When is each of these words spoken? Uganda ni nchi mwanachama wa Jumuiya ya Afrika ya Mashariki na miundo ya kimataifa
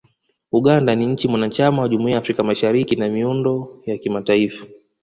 Uganda 0.51 0.95
ni 0.95 1.05
nchi 1.05 1.27
mwanachama 1.27 1.81
wa 1.81 1.89
Jumuiya 1.89 2.13
ya 2.13 2.17
Afrika 2.21 2.41
ya 2.41 2.47
Mashariki 2.47 2.95
na 2.95 3.09
miundo 3.09 3.81
ya 3.85 3.97
kimataifa 3.97 4.65